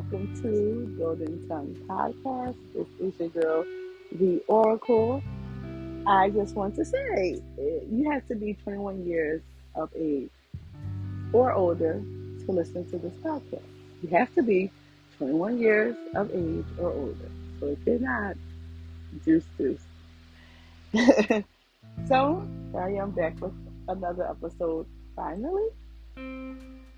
[0.00, 2.56] welcome to Golden Tongue Podcast.
[2.74, 3.66] This is your girl,
[4.12, 5.22] The Oracle.
[6.06, 9.42] I just want to say you have to be 21 years
[9.74, 10.30] of age
[11.34, 12.02] or older
[12.46, 13.60] to listen to this podcast.
[14.02, 14.70] You have to be
[15.18, 17.30] 21 years of age or older.
[17.58, 18.36] So if you're not,
[19.22, 19.82] deuce deuce.
[22.08, 23.52] so, I am back with
[23.86, 25.68] another episode finally.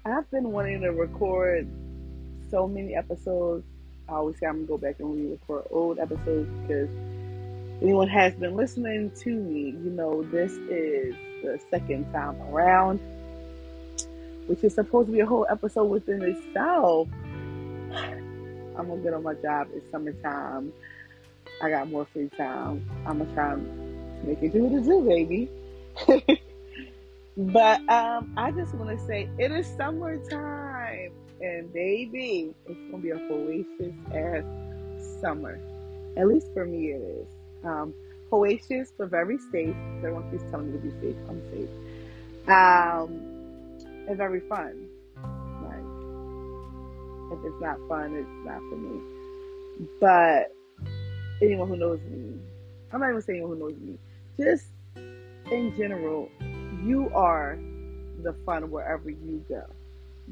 [0.04, 1.66] I've been wanting to record
[2.52, 3.64] so many episodes.
[4.08, 6.88] I always say I'm gonna go back and re-record old episodes because
[7.80, 13.00] anyone has been listening to me, you know this is the second time around,
[14.46, 17.08] which is supposed to be a whole episode within itself.
[18.76, 19.68] I'm gonna get on my job.
[19.74, 20.72] It's summertime.
[21.62, 22.88] I got more free time.
[23.06, 23.60] I'm gonna try to
[24.24, 26.38] make it do what it do, baby.
[27.36, 31.12] But um, I just want to say it is summertime,
[31.42, 35.58] and baby, it's gonna be a hellacious ass summer.
[36.16, 37.26] At least for me, it is.
[37.64, 37.94] Um,
[38.30, 39.74] hellacious, but very safe.
[39.98, 41.16] Everyone keeps telling me to be safe.
[41.28, 41.68] I'm safe.
[42.48, 43.20] Um,
[44.08, 44.88] and very fun.
[45.62, 49.00] Like, if it's not fun, it's not for me.
[50.00, 50.54] But
[51.40, 52.38] anyone who knows me,
[52.92, 53.98] I'm not even saying anyone who knows me,
[54.38, 54.66] just
[55.50, 56.28] in general,
[56.84, 57.58] you are
[58.22, 59.64] the fun wherever you go.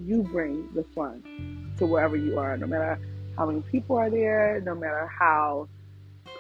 [0.07, 2.99] You bring the fun to wherever you are, no matter
[3.37, 5.69] how many people are there, no matter how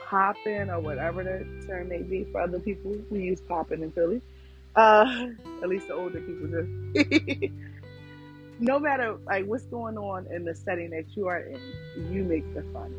[0.06, 2.97] popping or whatever the term may be for other people.
[3.11, 4.20] We use popping in Philly.
[4.75, 5.28] Uh,
[5.62, 7.50] at least the older people do.
[8.61, 11.61] no matter like what's going on in the setting that you are in,
[12.12, 12.95] you make the fun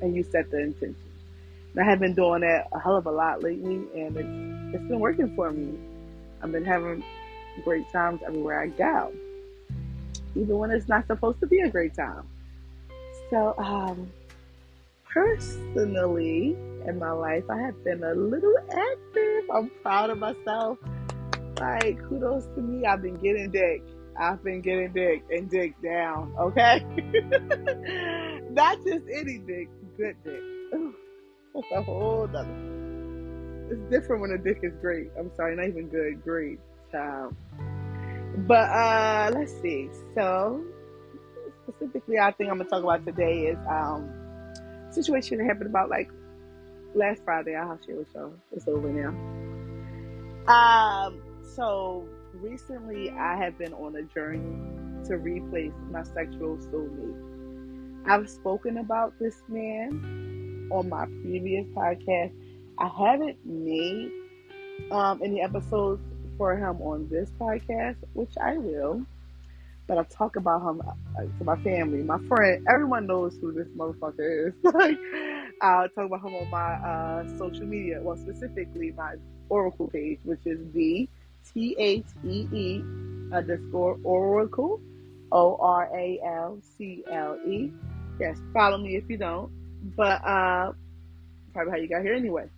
[0.00, 0.96] and you set the intention.
[1.74, 4.88] And I have been doing that a hell of a lot lately, and it's it's
[4.88, 5.78] been working for me.
[6.42, 7.04] I've been having
[7.64, 9.12] great times everywhere I go,
[10.34, 12.26] even when it's not supposed to be a great time.
[13.30, 14.10] So, um,
[15.12, 16.56] personally,
[16.86, 19.50] in my life, I have been a little active.
[19.52, 20.78] I'm proud of myself.
[21.60, 22.86] Like, kudos to me.
[22.86, 23.82] I've been getting dick.
[24.18, 26.84] I've been getting dick and dick down, okay?
[28.50, 30.42] Not just any dick, good dick.
[31.54, 32.72] That's a whole other
[33.72, 35.10] it's different when a dick is great.
[35.18, 36.58] I'm sorry, not even good, great.
[36.90, 37.34] Child.
[38.36, 39.88] But uh let's see.
[40.14, 40.64] So
[41.68, 44.10] specifically I think I'm gonna talk about today is um
[44.90, 46.10] situation that happened about like
[46.94, 47.54] last Friday.
[47.54, 48.32] I'll share with y'all.
[48.52, 49.10] It's over now.
[50.52, 51.22] Um
[51.54, 57.30] so recently I have been on a journey to replace my sexual soulmate.
[58.06, 62.32] I've spoken about this man on my previous podcast
[62.78, 64.10] I haven't made
[64.90, 66.02] um, any episodes
[66.42, 69.06] for him on this podcast, which I will.
[69.86, 72.66] But I talk about him uh, to my family, my friend.
[72.68, 74.54] Everyone knows who this motherfucker is.
[74.74, 74.98] like,
[75.60, 78.00] I'll talk about him on my uh, social media.
[78.02, 79.14] Well, specifically my
[79.50, 81.08] Oracle page, which is the
[81.54, 82.82] T H E E
[83.32, 84.80] underscore Oracle,
[85.30, 87.70] O R A L C L E.
[88.18, 89.48] Yes, follow me if you don't.
[89.96, 90.72] But uh,
[91.52, 92.48] probably how you got here anyway.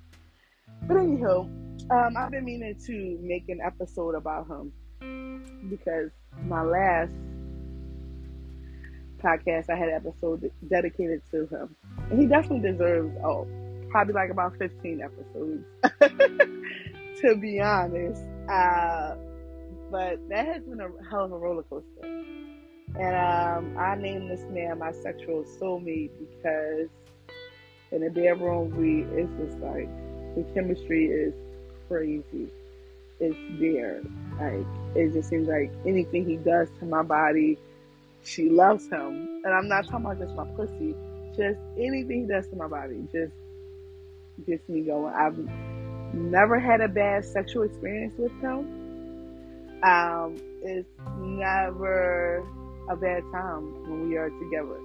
[0.89, 1.50] But anyhow,
[1.91, 4.73] um, I've been meaning to make an episode about him
[5.69, 6.11] because
[6.47, 7.12] my last
[9.23, 11.77] podcast I had an episode dedicated to him,
[12.11, 13.47] and he definitely deserves oh
[13.91, 15.65] probably like about fifteen episodes
[17.21, 18.23] to be honest.
[18.49, 19.15] Uh,
[19.91, 24.45] but that has been a hell of a roller coaster, and um, I named this
[24.51, 26.89] man my sexual soulmate because
[27.93, 29.89] in the bedroom we it's just like
[30.35, 31.35] the chemistry is
[31.89, 32.49] crazy.
[33.21, 34.03] It's there.
[34.41, 37.59] Like it just seems like anything he does to my body,
[38.25, 39.43] she loves him.
[39.45, 40.94] And I'm not talking about just my pussy.
[41.37, 43.33] Just anything he does to my body just
[44.47, 45.14] gets me going.
[45.14, 45.38] I've
[46.14, 48.85] never had a bad sexual experience with him.
[49.82, 50.88] Um, it's
[51.20, 52.43] never
[52.88, 54.81] a bad time when we are together.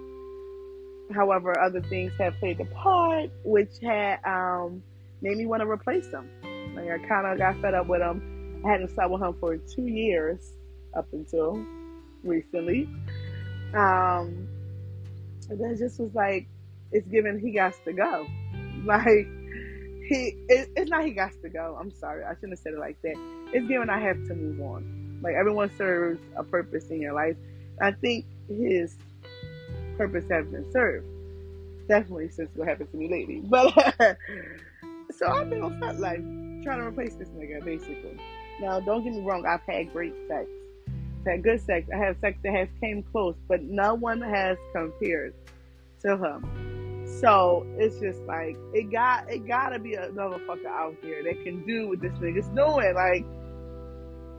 [1.13, 4.83] However, other things have played a part, which had um,
[5.21, 6.29] made me want to replace him.
[6.87, 8.61] I kind of got fed up with him.
[8.65, 10.53] I hadn't slept with him for two years
[10.95, 11.63] up until
[12.23, 12.89] recently.
[13.73, 14.47] Um,
[15.49, 16.47] and then just was like,
[16.91, 18.27] it's given he got to go.
[18.85, 19.27] Like
[20.07, 21.77] he, it, it's not he got to go.
[21.77, 23.15] I'm sorry, I shouldn't have said it like that.
[23.51, 25.19] It's given I have to move on.
[25.21, 27.35] Like everyone serves a purpose in your life.
[27.81, 28.95] I think his
[29.97, 31.07] purpose has been served.
[31.89, 33.41] Definitely since what happened to me lately.
[33.49, 33.73] But
[35.11, 38.17] So I've been on FetLife trying to replace this nigga, basically.
[38.59, 40.47] Now, don't get me wrong, I've had great sex.
[41.25, 41.89] had good sex.
[41.93, 45.33] I have sex that has came close, but no one has compared
[46.01, 47.05] to him.
[47.19, 51.65] So it's just like it got it gotta be another fucker out there that can
[51.65, 52.93] do what this nigga's doing.
[52.93, 53.25] Like,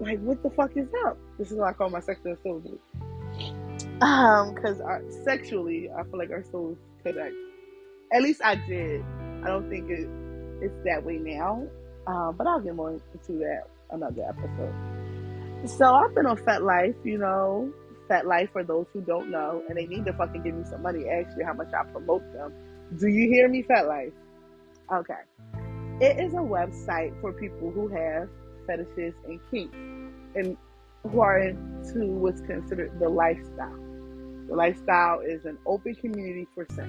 [0.00, 1.18] like what the fuck is up?
[1.36, 2.64] This is what I call my sexual souls.
[4.00, 4.80] Um, because
[5.24, 7.34] sexually, I feel like our souls connect.
[8.12, 9.04] At least I did.
[9.42, 10.08] I don't think it
[10.62, 11.66] it's that way now.
[12.06, 14.74] Um, but I'll get more into that another episode.
[15.68, 17.72] So I've been on FetLife, you know,
[18.08, 21.08] FetLife for those who don't know, and they need to fucking give me some money.
[21.08, 22.52] Actually, how much I promote them.
[22.98, 24.12] Do you hear me, FetLife?
[24.92, 25.14] Okay.
[26.00, 28.28] It is a website for people who have
[28.66, 29.76] fetishes and kinks
[30.34, 30.56] and
[31.08, 33.78] who are into what's considered the lifestyle.
[34.48, 36.88] The lifestyle is an open community for sex,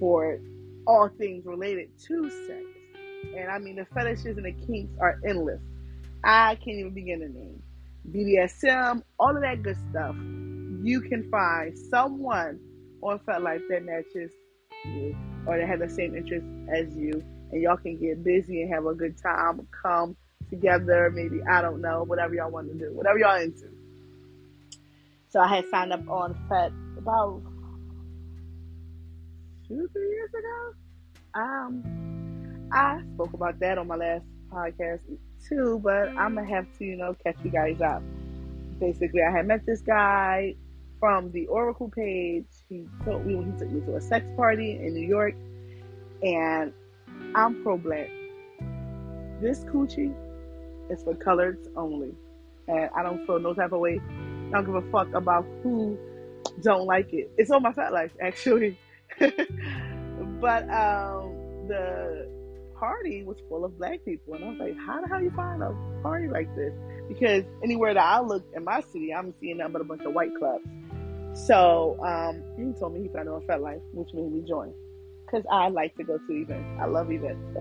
[0.00, 0.38] for
[0.86, 2.64] all things related to sex.
[3.36, 5.60] And I mean, the fetishes and the kinks are endless.
[6.22, 7.62] I can't even begin to name.
[8.10, 10.14] BDSM, all of that good stuff.
[10.82, 12.60] You can find someone
[13.02, 14.32] on FetLife that matches
[14.84, 17.22] you or that has the same interests as you.
[17.52, 20.16] And y'all can get busy and have a good time, come
[20.50, 23.68] together, maybe, I don't know, whatever y'all want to do, whatever y'all into.
[25.28, 27.42] So I had signed up on Fet about
[29.68, 30.74] two, three years ago.
[31.34, 32.15] Um,
[32.72, 35.00] I spoke about that on my last podcast
[35.48, 38.02] too, but I'm gonna have to, you know, catch you guys up.
[38.80, 40.54] Basically, I had met this guy
[40.98, 42.46] from the Oracle page.
[42.68, 45.34] He told me he took me to a sex party in New York,
[46.22, 46.72] and
[47.34, 48.10] I'm pro black.
[49.40, 50.14] This coochie
[50.90, 52.14] is for coloreds only,
[52.68, 54.00] and I don't feel no type of way.
[54.48, 55.98] I don't give a fuck about who
[56.62, 57.30] don't like it.
[57.36, 58.78] It's on my FetLife actually.
[59.18, 61.34] but um,
[61.68, 62.35] the
[62.78, 65.62] party was full of black people, and I was like, "How the hell you find
[65.62, 66.72] a party like this?"
[67.08, 70.12] Because anywhere that I look in my city, I'm seeing nothing but a bunch of
[70.12, 70.64] white clubs.
[71.46, 74.72] So um, he told me he found it on FetLife, which made me join.
[75.24, 76.80] Because I like to go to events.
[76.80, 77.58] I love events.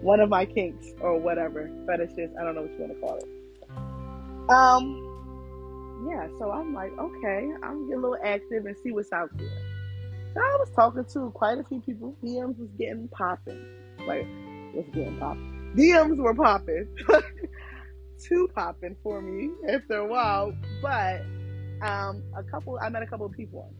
[0.00, 2.30] One of my kinks or whatever fetishes.
[2.40, 3.28] I don't know what you want to call it.
[4.50, 6.28] Um, yeah.
[6.38, 9.48] So I'm like, okay, I'm get a little active and see what's out there.
[10.36, 12.16] I was talking to quite a few people.
[12.22, 13.64] DMs was getting popping.
[14.06, 14.26] Like,
[14.74, 15.72] was getting popping.
[15.76, 16.88] DMs were popping.
[18.22, 20.54] Too popping for me after a while.
[20.80, 21.22] But
[21.82, 23.74] um, a couple, I met a couple of people on.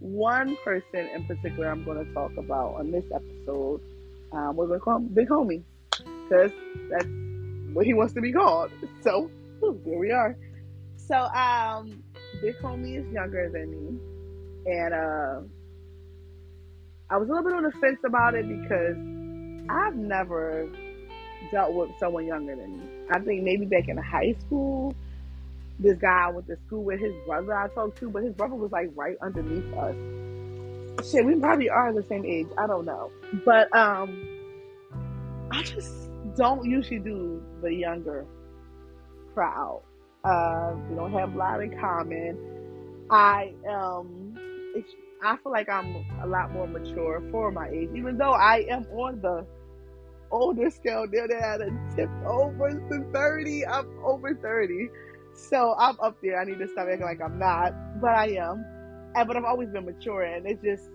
[0.00, 3.82] One person in particular I'm going to talk about on this episode,
[4.32, 5.62] um, we're going to call him Big Homie.
[5.90, 6.52] Because
[6.90, 7.06] that's
[7.74, 8.70] what he wants to be called.
[9.02, 10.36] So, here we are.
[10.96, 12.02] So, um,
[12.40, 14.72] Big Homie is younger than me.
[14.72, 15.40] And, uh,
[17.10, 18.96] I was a little bit on the fence about it because
[19.70, 20.68] I've never
[21.52, 22.84] dealt with someone younger than me.
[23.10, 24.94] I think maybe back in high school,
[25.78, 28.72] this guy went to school with, his brother I talked to, but his brother was
[28.72, 31.10] like right underneath us.
[31.10, 32.48] Shit, we probably are the same age.
[32.58, 33.10] I don't know.
[33.44, 34.26] But um
[35.50, 38.26] I just don't usually do the younger
[39.34, 39.82] crowd.
[40.24, 42.36] Uh, we don't have a lot in common.
[43.08, 44.36] I um
[45.22, 48.86] I feel like I'm a lot more mature for my age, even though I am
[48.92, 49.46] on the
[50.30, 51.06] older scale.
[51.10, 53.66] They're at a tip over to 30.
[53.66, 54.88] I'm over 30.
[55.34, 56.40] So I'm up there.
[56.40, 58.64] I need to stop acting like I'm not, but I am.
[59.14, 60.88] And, but I've always been mature, and it's just,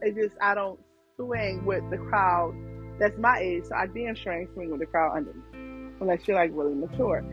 [0.00, 0.80] it's just I don't
[1.16, 2.54] swing with the crowd
[3.00, 3.64] that's my age.
[3.64, 6.74] So I damn sure ain't swing with the crowd under me, unless you're like really
[6.74, 7.24] mature.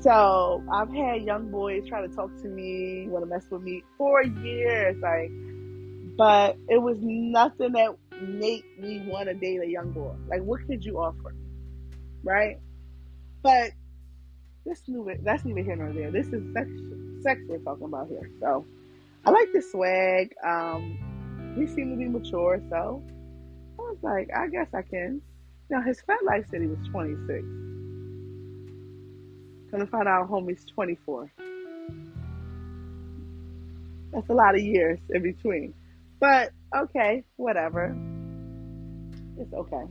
[0.00, 3.82] So I've had young boys try to talk to me, want to mess with me
[3.96, 5.30] for years, like,
[6.18, 10.14] but it was nothing that made me want to date a young boy.
[10.28, 11.34] Like, what could you offer,
[12.22, 12.58] right?
[13.42, 13.72] But
[14.64, 16.10] this new, that's neither here nor there.
[16.10, 16.68] This is sex,
[17.22, 18.30] sex we're talking about here.
[18.40, 18.64] So
[19.24, 20.34] I like the swag.
[20.44, 23.02] Um, he seemed to be mature, so
[23.78, 25.20] I was like, I guess I can.
[25.70, 27.44] Now his FetLife said he was 26.
[29.70, 31.32] Gonna find out homie's 24.
[34.12, 35.74] That's a lot of years in between.
[36.20, 37.96] But okay, whatever.
[39.38, 39.84] It's okay.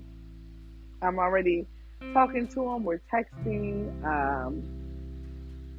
[1.02, 1.68] I'm already
[2.14, 2.84] talking to him.
[2.84, 4.04] We're texting.
[4.04, 4.64] Um,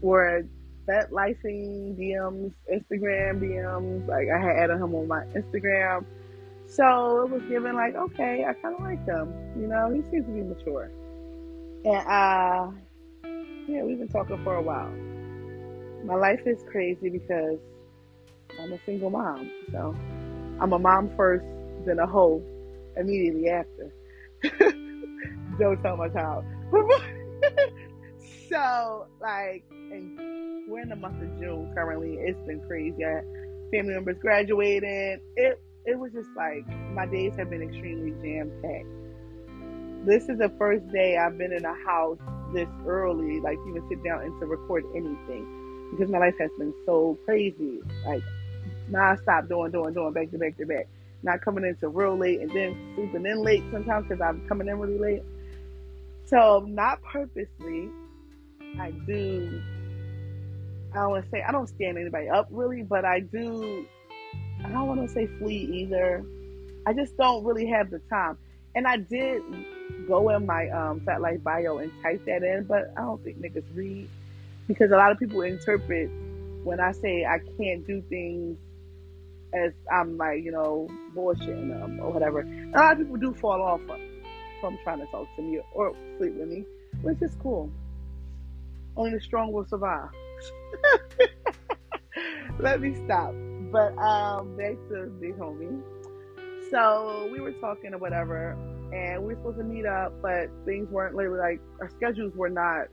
[0.00, 0.44] we're
[0.86, 4.06] bet lifing DMs, Instagram DMs.
[4.06, 6.04] Like I had added him on my Instagram.
[6.66, 9.32] So it was given like, okay, I kind of like him.
[9.58, 10.90] You know, he seems to be mature.
[11.84, 12.70] And uh,
[13.68, 14.90] yeah, we've been talking for a while.
[16.04, 17.58] My life is crazy because
[18.60, 19.50] I'm a single mom.
[19.72, 19.94] So
[20.60, 21.44] I'm a mom first,
[21.86, 22.42] then a hoe
[22.96, 23.92] immediately after.
[25.58, 26.44] Don't tell my child.
[28.48, 30.18] so like, and
[30.68, 32.14] we're in the month of June currently.
[32.14, 33.04] It's been crazy.
[33.04, 33.20] I,
[33.70, 35.20] family members graduated.
[35.36, 40.06] It it was just like my days have been extremely jam packed.
[40.06, 42.18] This is the first day I've been in a house
[42.54, 46.74] this early, like even sit down and to record anything, because my life has been
[46.86, 48.22] so crazy, like
[48.88, 50.88] non-stop doing, doing, doing, back to back to back.
[51.22, 54.78] Not coming into real late and then sleeping in late sometimes because I'm coming in
[54.78, 55.22] really late.
[56.26, 57.88] So not purposely,
[58.78, 59.62] I do.
[60.92, 63.86] I don't want to say I don't stand anybody up really, but I do.
[64.64, 66.24] I don't want to say flee either.
[66.86, 68.38] I just don't really have the time.
[68.74, 69.42] And I did
[70.06, 73.64] go in my um, FetLife bio and type that in, but I don't think niggas
[73.74, 74.08] read
[74.66, 76.10] because a lot of people interpret
[76.64, 78.58] when I say I can't do things
[79.54, 82.40] as I'm like, you know, bullshitting them or whatever.
[82.40, 83.80] A lot of people do fall off
[84.60, 86.64] from, trying to talk to me or sleep with me,
[87.02, 87.70] which is cool.
[88.96, 90.08] Only the strong will survive.
[92.58, 93.34] Let me stop.
[93.70, 95.82] But um, back to big homie.
[96.70, 98.56] So we were talking or whatever,
[98.92, 102.86] and we were supposed to meet up, but things weren't like our schedules were not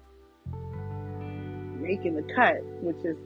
[1.79, 3.17] making the cut, which is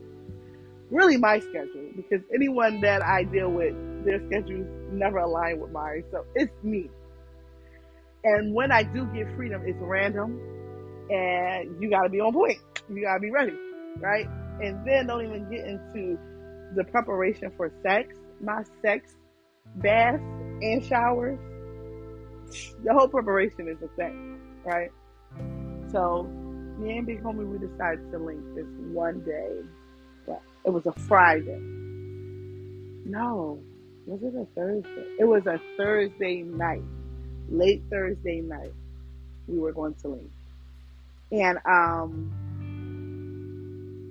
[0.90, 3.74] really my schedule because anyone that I deal with,
[4.04, 6.04] their schedules never align with mine.
[6.10, 6.90] So it's me.
[8.24, 10.40] And when I do get freedom, it's random
[11.10, 12.58] and you got to be on point.
[12.88, 13.54] You got to be ready,
[13.98, 14.26] right?
[14.60, 16.18] And then don't even get into
[16.74, 18.14] the preparation for sex.
[18.40, 19.14] My sex
[19.76, 20.22] baths
[20.62, 21.38] and showers.
[22.84, 24.90] The whole preparation is a thing, right?
[25.90, 26.24] So
[26.78, 29.62] me and Big Homie, we decided to link this one day.
[30.64, 31.60] It was a Friday.
[33.04, 33.60] No,
[34.06, 35.06] was it a Thursday?
[35.18, 36.82] It was a Thursday night,
[37.48, 38.72] late Thursday night.
[39.46, 40.30] We were going to leave,
[41.30, 42.32] and um,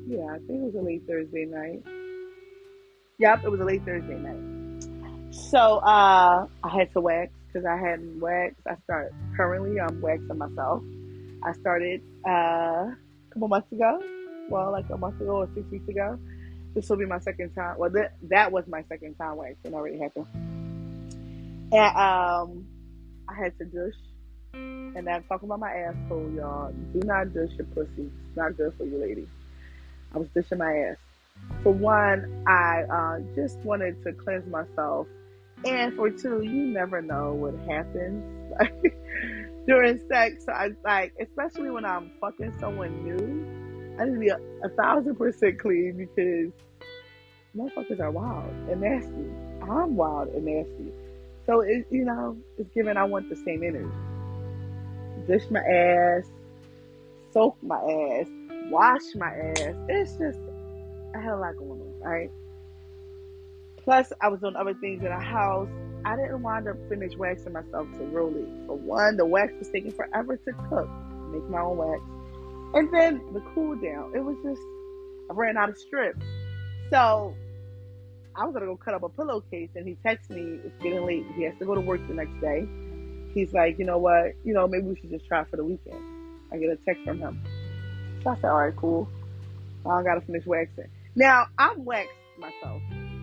[0.08, 1.84] yeah, I think it was a late Thursday night.
[3.18, 4.56] Yep, it was a late Thursday night.
[5.34, 8.62] So uh, I had to wax because I hadn't waxed.
[8.66, 10.82] I started currently I'm waxing myself.
[11.44, 12.98] I started uh, a
[13.34, 14.00] couple months ago.
[14.50, 16.20] Well, like a month ago or six weeks ago.
[16.74, 17.78] This will be my second time.
[17.78, 19.74] Well, that that was my second time waxing.
[19.74, 20.28] Already happened.
[21.72, 22.66] And um,
[23.28, 23.96] I had to douche.
[24.54, 26.72] And I'm talking about my asshole, y'all.
[26.94, 28.10] Do not douche your pussy.
[28.28, 29.28] It's not good for you, ladies.
[30.14, 30.98] I was dishing my ass.
[31.64, 35.08] For one, I uh, just wanted to cleanse myself,
[35.66, 38.24] and for two, you never know what happens
[39.68, 40.46] during sex.
[40.46, 43.45] So I like, especially when I'm fucking someone new.
[44.00, 46.52] I need to be a, a thousand percent clean because
[47.56, 49.26] motherfuckers are wild and nasty.
[49.62, 50.92] I'm wild and nasty.
[51.46, 52.98] So it, you know, it's given.
[52.98, 53.90] I want the same energy.
[55.28, 56.26] Dish my ass,
[57.32, 58.28] soak my ass,
[58.70, 59.76] wash my ass.
[59.88, 60.40] It's just
[61.16, 62.32] I had a lot going on, right?
[63.84, 65.70] Plus, I was doing other things in the house.
[66.04, 68.46] I didn't wind up finish waxing myself to really.
[68.68, 70.90] For one, the wax was taking forever to cook,
[71.32, 72.02] make my own wax.
[72.76, 74.62] And then the cool down, it was just,
[75.32, 76.26] I ran out of strips.
[76.90, 77.34] So
[78.36, 81.26] I was gonna go cut up a pillowcase, and he texts me, it's getting late.
[81.36, 82.68] He has to go to work the next day.
[83.34, 84.34] He's like, you know what?
[84.44, 86.02] You know, maybe we should just try for the weekend.
[86.52, 87.42] I get a text from him.
[88.24, 89.08] So I said, all right, cool.
[89.86, 90.90] I gotta finish waxing.
[91.16, 92.82] Now I'm waxed myself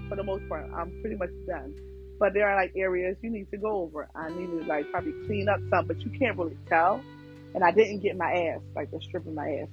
[0.08, 0.64] for the most part.
[0.74, 1.74] I'm pretty much done.
[2.18, 4.08] But there are like areas you need to go over.
[4.14, 7.02] I need to like probably clean up some, but you can't really tell
[7.54, 9.68] and I didn't get my ass, like the strip of my ass.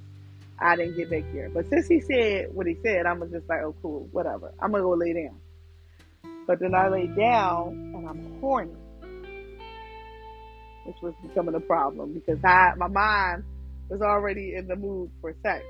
[0.60, 1.50] I didn't get back here.
[1.54, 4.54] But since he said what he said, I'm just like, oh, cool, whatever.
[4.60, 5.40] I'm gonna go lay down.
[6.46, 8.74] But then I lay down and I'm horny,
[10.86, 13.44] which was becoming a problem because I, my mind
[13.88, 15.64] was already in the mood for sex.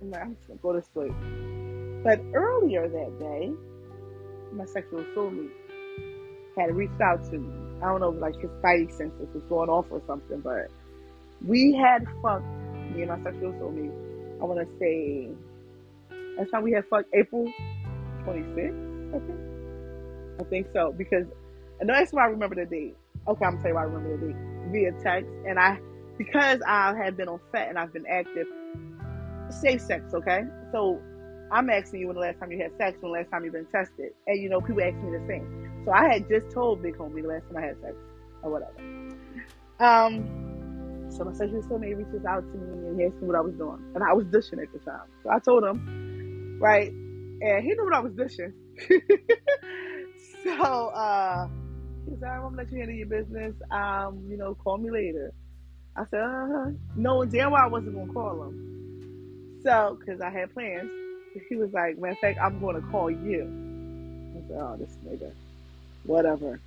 [0.00, 1.12] I'm like, I'm just gonna go to sleep.
[2.02, 3.52] But earlier that day,
[4.52, 5.50] my sexual soulmate
[6.56, 7.52] had reached out to me.
[7.82, 10.70] I don't know, like his spidey senses was going off or something, but
[11.46, 12.44] we had fucked,
[12.94, 13.92] me and my sexual soulmate,
[14.40, 15.28] I want to say,
[16.36, 17.46] that's time we had fucked April
[18.24, 19.40] 26th, I think.
[20.40, 21.26] I think so, because,
[21.80, 22.96] and that's why I remember the date.
[23.28, 24.36] Okay, I'm to tell you why I remember the date.
[24.72, 25.78] Via text, and I,
[26.18, 28.46] because I had been on FET and I've been active,
[29.50, 30.44] safe sex, okay?
[30.72, 31.00] So
[31.52, 33.52] I'm asking you when the last time you had sex, when the last time you've
[33.52, 34.12] been tested.
[34.26, 35.82] And you know, people ask me the same.
[35.84, 37.94] So I had just told Big Homie the last time I had sex,
[38.42, 38.74] or whatever.
[39.78, 40.53] Um,
[41.16, 43.54] so my sexual soulmate reaches out to me and he asked me what I was
[43.54, 43.78] doing.
[43.94, 45.06] And I was dishing at the time.
[45.22, 46.90] So I told him, right?
[46.90, 48.52] And he knew what I was dishing.
[50.44, 51.48] so uh
[52.08, 53.54] he said, I'm gonna let you handle your business.
[53.70, 55.32] Um, you know, call me later.
[55.96, 56.70] I said, uh huh.
[56.96, 59.60] Knowing damn well I wasn't gonna call him.
[59.62, 60.90] So, because I had plans,
[61.48, 63.42] he was like, matter of fact, I'm gonna call you.
[64.36, 65.30] I said, oh, this nigga,
[66.04, 66.60] whatever.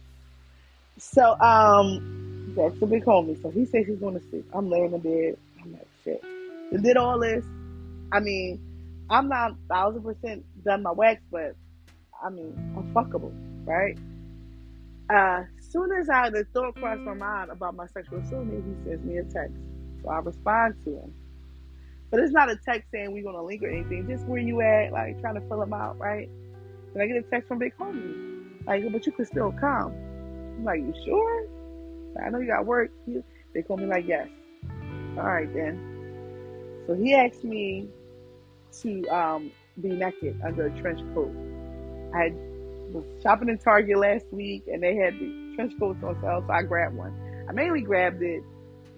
[0.97, 2.16] So, um,
[2.57, 3.41] that's a big homie.
[3.41, 4.45] So he says he's gonna sleep.
[4.53, 5.37] I'm laying in bed.
[5.63, 6.23] I'm like, shit.
[6.71, 7.45] And did all this.
[8.11, 8.59] I mean,
[9.09, 11.55] I'm not thousand percent done my wax, but
[12.23, 13.31] I mean, I'm fuckable,
[13.65, 13.97] right?
[15.09, 19.05] Uh, soon as I the thought crossed my mind about my sexual assault, he sends
[19.05, 19.55] me a text.
[20.03, 21.13] So I respond to him.
[22.09, 24.91] But it's not a text saying we're gonna link or anything, just where you at,
[24.91, 26.29] like trying to fill him out, right?
[26.93, 28.65] And I get a text from Big Homie.
[28.65, 29.93] Like, but you could still come.
[30.57, 31.47] I'm like, you sure?
[32.23, 32.91] I know you got work.
[33.53, 34.27] They called me like, yes.
[35.17, 36.83] All right then.
[36.87, 37.89] So he asked me
[38.81, 41.33] to um, be naked under a trench coat.
[42.13, 42.31] I
[42.91, 46.53] was shopping in Target last week and they had the trench coats on sale, so
[46.53, 47.13] I grabbed one.
[47.49, 48.43] I mainly grabbed it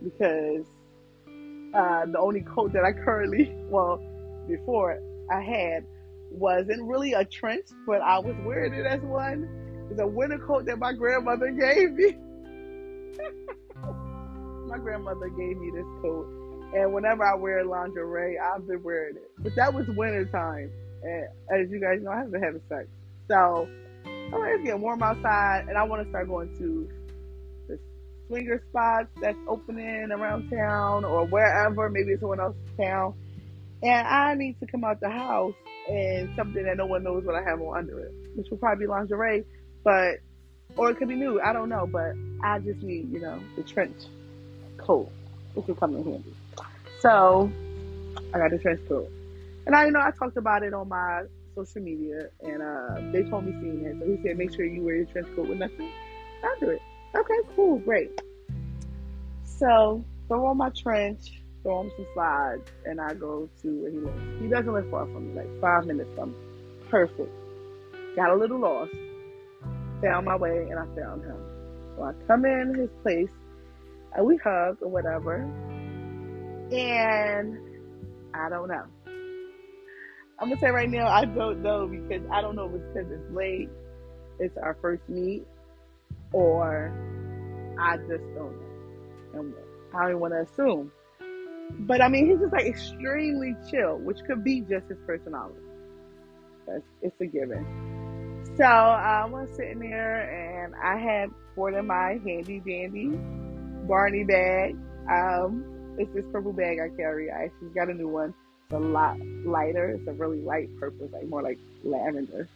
[0.04, 0.66] because
[1.74, 4.02] uh, the only coat that I currently, well,
[4.48, 5.00] before
[5.32, 5.86] I had,
[6.32, 9.88] wasn't really a trench, but I was wearing it as one.
[9.90, 12.18] It's a winter coat that my grandmother gave me.
[14.68, 16.40] my grandmother gave me this coat
[16.74, 19.32] and whenever I wear lingerie, I've been wearing it.
[19.40, 20.72] But that was winter time.
[21.02, 22.88] And as you guys know, I haven't had sex.
[23.28, 23.68] So
[24.34, 26.90] oh, it's getting warm outside and I want to start going to
[27.68, 27.80] the
[28.28, 33.16] swinger spots that's opening around town or wherever, maybe it's someone else's town.
[33.82, 35.54] And I need to come out the house
[35.88, 38.86] in something that no one knows what I have on under it, which will probably
[38.86, 39.46] be lingerie,
[39.84, 40.18] but
[40.76, 41.40] or it could be new.
[41.42, 43.96] I don't know, but I just need, you know, the trench
[44.78, 45.12] coat.
[45.56, 46.34] It could come in handy.
[47.00, 47.52] So
[48.34, 49.10] I got the trench coat.
[49.66, 51.24] And I you know I talked about it on my
[51.56, 53.98] social media and uh, they told me seeing it.
[54.00, 55.90] So he said make sure you wear your trench coat with nothing.
[56.60, 56.82] Do it.
[57.16, 58.12] Okay, cool, great.
[59.44, 63.98] So throw on my trench, throw on some slides, and I go to where he
[63.98, 64.42] lives.
[64.42, 66.38] He doesn't live far from me, like five minutes from me.
[66.90, 67.32] Perfect.
[68.16, 68.92] Got a little lost.
[70.02, 71.38] Found my way and I found him.
[71.96, 73.30] So I come in his place
[74.16, 75.44] and we hug or whatever.
[76.72, 77.58] And
[78.34, 78.86] I don't know.
[80.42, 83.12] I'm gonna say right now, I don't know because I don't know if it's because
[83.12, 83.70] it's late,
[84.40, 85.46] it's our first meet,
[86.32, 86.94] or
[87.80, 88.56] I just don't
[89.34, 89.54] know.
[89.94, 90.92] I don't want to assume.
[91.80, 95.60] But I mean, he's just like extremely chill, which could be just his personality.
[96.66, 97.66] That's, it's a given.
[98.60, 103.10] So I was sitting there and I had brought in my handy dandy
[103.88, 104.76] Barney bag.
[105.10, 107.32] Um, it's this purple bag I carry.
[107.32, 108.34] I actually got a new one.
[108.66, 109.92] It's a lot lighter.
[109.92, 112.50] It's a really light purple, it's like more like lavender.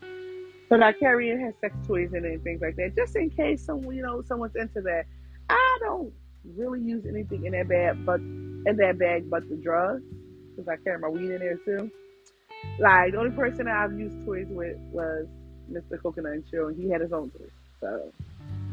[0.69, 3.29] But I carry it has sex toys in it and things like that, just in
[3.29, 5.05] case someone, you know, someone's into that.
[5.49, 6.11] I don't
[6.43, 10.03] really use anything in that bag, but in that bag, but the drugs,
[10.49, 11.89] because I carry my weed in there too.
[12.77, 15.27] Like the only person I've used toys with was
[15.71, 16.01] Mr.
[16.01, 17.49] Coconut and Chill, and he had his own toys.
[17.79, 18.11] So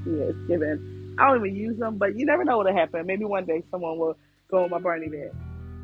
[0.07, 1.16] yeah, it's given.
[1.18, 3.07] I don't even use them, but you never know what'll happen.
[3.07, 4.16] Maybe one day someone will
[4.50, 5.33] go in my Barney bag.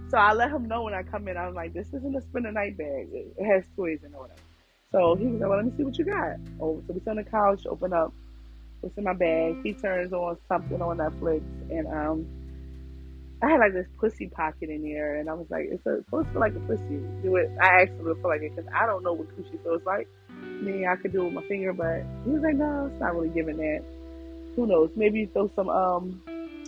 [0.09, 1.37] So I let him know when I come in.
[1.37, 3.09] I'm like, this isn't a spend the night bag.
[3.13, 4.39] It has toys and all that.
[4.93, 6.37] So he was like, well, let me see what you got.
[6.61, 8.15] Oh, so we sit on the couch, open up
[8.81, 9.57] what's in my bag.
[9.63, 12.27] He turns on something on Netflix, and um,
[13.43, 16.33] I had like this pussy pocket in there, and I was like, it's supposed to
[16.33, 17.01] feel like a pussy.
[17.23, 17.51] Do it.
[17.61, 20.09] I to feel like it because I don't know what coochie feels like.
[20.63, 23.15] Me, I could do it with my finger, but he was like, no, it's not
[23.15, 23.85] really giving that.
[24.57, 24.91] Who knows?
[24.97, 26.23] Maybe throw some um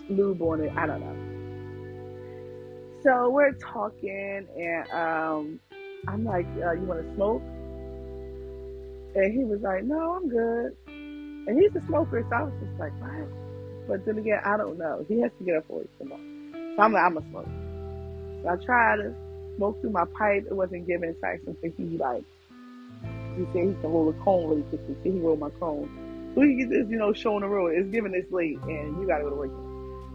[0.09, 0.72] lube on it.
[0.77, 1.29] I don't know.
[3.03, 5.61] So we're talking, and um,
[6.09, 7.42] I'm like, uh, "You want to smoke?"
[9.14, 12.79] And he was like, "No, I'm good." And he's a smoker, so I was just
[12.79, 13.29] like, "What?"
[13.88, 15.05] But then again, I don't know.
[15.09, 16.20] He has to get up for it tomorrow.
[16.77, 17.48] So I'm like, "I'm a smoker."
[18.42, 19.14] So I tried to
[19.57, 20.46] smoke through my pipe.
[20.51, 21.14] It wasn't giving.
[21.20, 22.24] So I said he like,
[23.37, 24.95] he said he can roll a cone really quickly.
[25.03, 25.88] So he rolled my cone.
[26.35, 27.73] So he this, you know, showing the road.
[27.75, 29.51] It's giving this late, and you gotta go to work.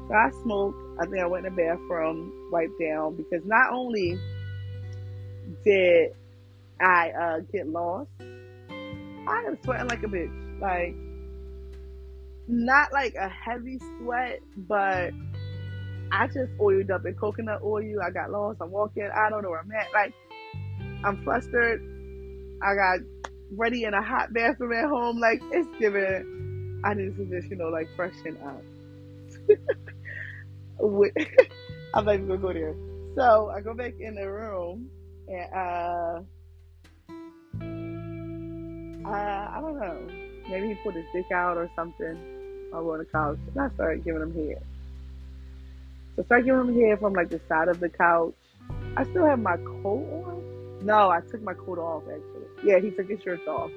[0.08, 0.78] So I smoked.
[1.00, 4.18] I think I went in the bathroom, wiped down because not only
[5.66, 6.12] did
[6.80, 8.10] I uh, get lost,
[9.28, 10.62] I am sweating like a bitch.
[10.62, 10.96] Like,
[12.48, 15.12] not like a heavy sweat, but
[16.12, 18.02] I just oiled up in coconut oil.
[18.06, 18.60] I got lost.
[18.62, 19.10] I'm walking.
[19.14, 19.92] I don't know where I'm at.
[19.94, 20.14] Like,
[21.04, 21.82] I'm flustered.
[22.64, 23.00] I got
[23.56, 25.20] ready in a hot bathroom at home.
[25.20, 26.82] Like, it's giving.
[26.86, 28.62] I need to just, you know, like freshen up.
[31.94, 32.76] I'm not even gonna go there.
[33.16, 34.90] So I go back in the room
[35.28, 36.22] and uh,
[39.08, 40.08] uh I don't know.
[40.50, 42.18] Maybe he put his dick out or something.
[42.74, 44.64] I on the couch and I started giving him head.
[46.16, 48.34] So I start giving him head from like the side of the couch.
[48.98, 50.86] I still have my coat on.
[50.86, 52.33] No, I took my coat off actually.
[52.64, 53.72] Yeah, he took his shirts off.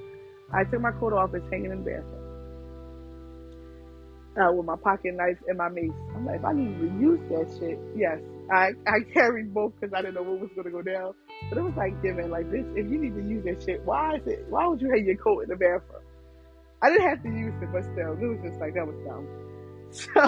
[0.52, 1.34] I took my coat off.
[1.34, 2.22] It's hanging in the bathroom.
[4.36, 5.90] Uh, with my pocket knife and my mace.
[6.14, 8.20] I'm like, if I need to use that shit, yes.
[8.52, 11.14] I, I carried both because I didn't know what was going to go down.
[11.48, 14.16] But it was like giving, like, this, if you need to use that shit, why
[14.16, 16.04] is it, why would you have your coat in the bathroom?
[16.82, 19.26] I didn't have to use it, but still, it was just like, that was dumb.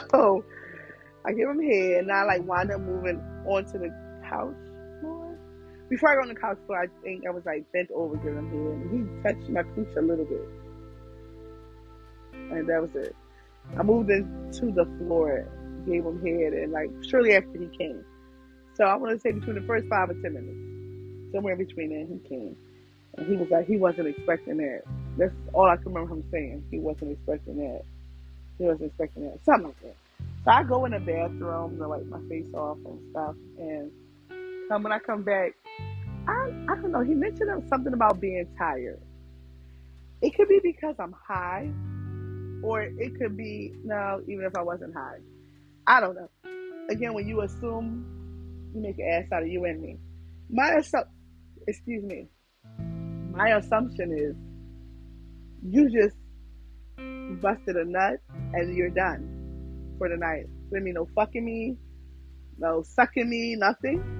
[0.10, 0.44] So,
[1.26, 3.90] I give him head, and I like wind up moving onto the
[4.28, 4.56] couch.
[5.88, 8.38] Before I got on the couch floor, I think I was like bent over giving
[8.38, 10.48] him head, and he touched my cooch a little bit.
[12.50, 13.16] And that was it.
[13.78, 15.46] I moved into the floor,
[15.86, 18.04] gave him head, and like shortly after he came.
[18.74, 21.90] So I want to say between the first five or ten minutes, somewhere in between
[21.90, 22.56] there, he came,
[23.16, 24.82] and he was like he wasn't expecting that.
[25.16, 26.64] That's all I can remember him saying.
[26.70, 27.82] He wasn't expecting that.
[28.58, 29.38] He wasn't expecting that.
[29.44, 29.96] Something like that.
[30.44, 33.90] So I go in the bathroom to wipe my face off and stuff, and
[34.68, 35.52] come when I come back,
[36.26, 37.00] I I don't know.
[37.00, 39.00] He mentioned something about being tired.
[40.20, 41.70] It could be because I'm high
[42.62, 45.18] or it could be no, even if I wasn't high.
[45.86, 46.28] I don't know.
[46.90, 49.96] Again, when you assume, you make an ass out of you and me.
[50.50, 51.12] My assumption,
[51.66, 52.26] excuse me,
[53.32, 54.34] my assumption is
[55.62, 56.16] you just
[57.40, 58.20] busted a nut
[58.54, 60.46] and you're done for the night.
[60.70, 61.76] Let me no fucking me,
[62.58, 64.17] no sucking me, nothing.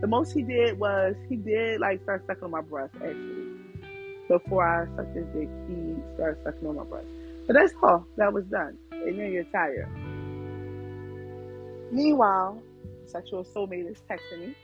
[0.00, 3.48] The most he did was he did like start sucking on my breast actually.
[4.28, 7.08] Before I sucked his dick, he started sucking on my breast.
[7.46, 8.78] But that's all that was done.
[8.92, 9.88] And then you're tired.
[11.92, 12.62] Meanwhile,
[13.06, 14.54] sexual soulmate is texting me.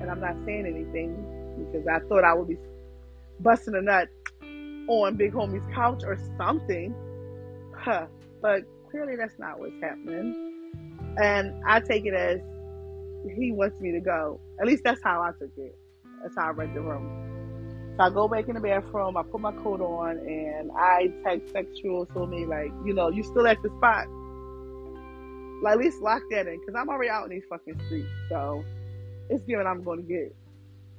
[0.00, 1.16] And I'm not saying anything
[1.72, 2.58] because I thought I would be
[3.40, 4.08] busting a nut
[4.88, 6.94] on Big Homie's couch or something.
[7.76, 8.06] Huh.
[8.40, 10.50] But clearly that's not what's happening.
[11.20, 12.40] And I take it as
[13.28, 14.40] he wants me to go.
[14.60, 15.76] At least that's how I took it.
[16.22, 17.32] That's how I read the room.
[17.96, 21.52] So I go back in the bathroom, I put my coat on, and I text
[21.52, 24.06] sexual soulmate like, you know, you still at the spot.
[25.62, 28.08] Like, at least lock that in, because I'm already out in these fucking streets.
[28.30, 28.64] So
[29.28, 30.34] it's given I'm going to get,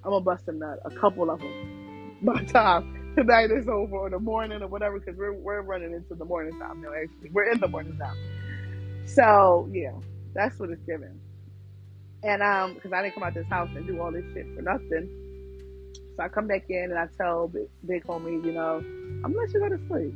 [0.03, 3.95] I'm going to bust a nut, a couple of them, by time tonight is over,
[3.95, 7.31] or the morning, or whatever, because we're, we're running into the morning time now, actually.
[7.31, 8.17] We're in the morning time.
[9.05, 9.93] So, yeah,
[10.35, 11.19] that's what it's given.
[12.23, 14.61] And, um, because I didn't come out this house and do all this shit for
[14.61, 15.09] nothing.
[16.15, 19.39] So I come back in and I tell big, big homie, you know, I'm gonna
[19.39, 20.13] let you go to sleep.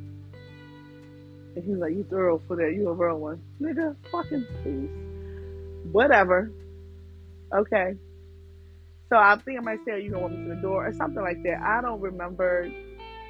[1.56, 2.74] And he's like, you thorough for that.
[2.76, 3.41] You a real one.
[3.60, 5.91] Nigga, fucking please.
[5.91, 6.52] Whatever.
[7.54, 7.96] Okay.
[9.10, 11.22] So I think I might say, you gonna want me to the door or something
[11.22, 11.62] like that.
[11.62, 12.70] I don't remember.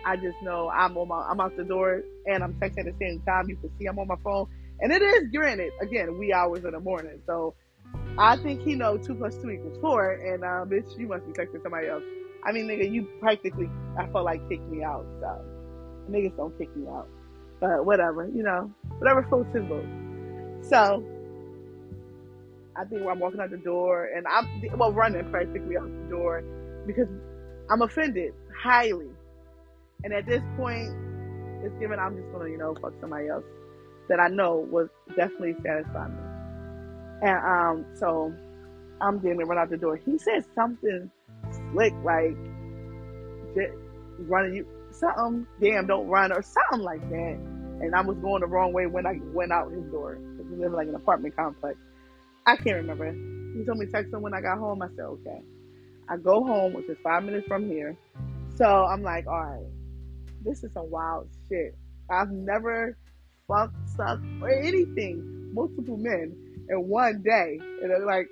[0.06, 2.96] I just know I'm on my, I'm out the door and I'm texting at the
[3.00, 3.48] same time.
[3.48, 4.48] You can see I'm on my phone.
[4.80, 7.22] And it is granted, again, wee hours in the morning.
[7.26, 7.56] So
[8.18, 10.12] I think he know two plus two equals four.
[10.12, 12.04] And uh, bitch, you must be texting somebody else.
[12.44, 15.06] I mean, nigga, you practically, I felt like kicked me out.
[15.20, 15.42] So
[16.10, 17.08] niggas don't kick me out.
[17.60, 19.86] But whatever, you know, whatever floats his boat.
[20.62, 21.04] So
[22.76, 26.44] I think I'm walking out the door and I'm, well, running practically out the door
[26.86, 27.08] because
[27.70, 29.10] I'm offended highly.
[30.04, 30.94] And at this point,
[31.64, 33.44] it's given I'm just gonna, you know, fuck somebody else
[34.10, 36.27] that I know was definitely satisfy me.
[37.22, 38.34] And um, so
[39.02, 39.98] I'm getting to run out the door.
[39.98, 41.12] He said something
[41.72, 42.36] slick, like
[44.20, 47.38] running you something, damn, don't run or something like that.
[47.80, 50.58] And I was going the wrong way when I went out his door because we
[50.58, 51.78] live in like an apartment complex.
[52.46, 53.12] I can't remember.
[53.58, 54.82] He told me to text him when I got home.
[54.82, 55.42] I said okay.
[56.10, 57.96] I go home, which is five minutes from here.
[58.56, 59.66] So I'm like, all right,
[60.44, 61.76] this is some wild shit.
[62.10, 62.98] I've never
[63.48, 66.36] fucked, sucked, or anything multiple men
[66.70, 68.28] in one day in a, like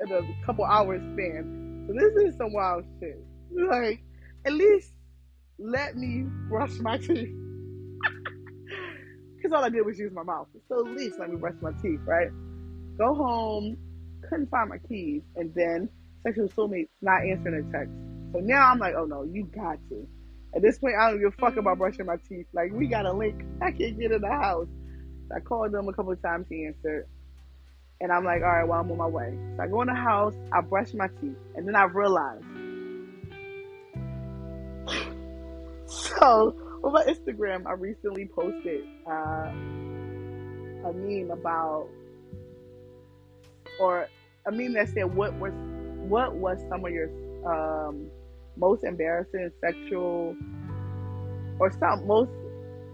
[0.00, 1.86] in a couple hours span.
[1.86, 3.18] So this is some wild shit.
[3.50, 4.02] Like,
[4.44, 4.92] at least
[5.58, 7.34] let me brush my teeth.
[9.36, 10.48] Because all I did was use my mouth.
[10.68, 12.28] So at least let me brush my teeth, right?
[12.98, 13.76] Go home,
[14.28, 15.88] couldn't find my keys, and then
[16.22, 17.92] sexual soulmate not answering a text.
[18.32, 20.06] So now I'm like, oh no, you got to.
[20.54, 22.46] At this point, I don't give a fuck about brushing my teeth.
[22.52, 23.42] Like, we got a link.
[23.62, 24.66] I can't get in the house.
[25.34, 26.46] I called them a couple of times.
[26.48, 27.06] He answered.
[28.00, 29.36] And I'm like, all right, well, I'm on my way.
[29.56, 32.42] So I go in the house, I brush my teeth, and then I realize.
[35.86, 39.50] so on my Instagram, I recently posted uh,
[40.88, 41.88] a meme about,
[43.80, 44.08] or
[44.46, 45.52] a meme that said, "What was,
[46.08, 47.10] what was some of your
[47.44, 48.08] um,
[48.56, 50.36] most embarrassing sexual,
[51.58, 52.30] or some most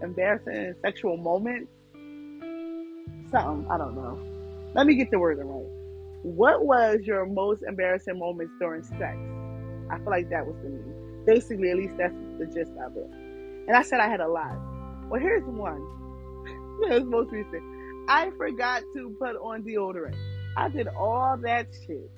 [0.01, 1.71] embarrassing sexual moments?"
[3.31, 4.34] Something I don't know
[4.75, 5.71] let me get the wording right.
[6.23, 9.17] What was your most embarrassing moments during sex?
[9.89, 11.23] I feel like that was the name.
[11.25, 13.09] Basically, at least that's the gist of it.
[13.67, 14.53] And I said I had a lot.
[15.09, 15.81] Well, here's one.
[16.89, 17.63] That's most recent.
[18.09, 20.15] I forgot to put on deodorant.
[20.57, 22.11] I did all that shit.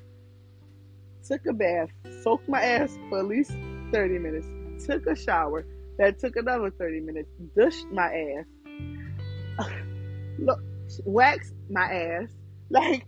[1.25, 1.89] Took a bath,
[2.23, 3.51] soaked my ass for at least
[3.91, 4.47] 30 minutes,
[4.85, 5.65] took a shower,
[5.99, 9.67] that took another 30 minutes, dushed my ass,
[10.39, 10.59] look,
[11.05, 12.29] waxed my ass,
[12.69, 13.05] like,